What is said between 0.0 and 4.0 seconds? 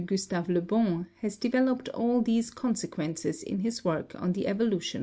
Gustave Le Bon has developed all these consequences in his